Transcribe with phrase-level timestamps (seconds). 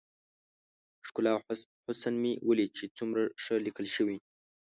[1.07, 1.41] ښکلا او
[1.85, 4.17] حسن مې وليد چې څومره ښه ليکل شوي.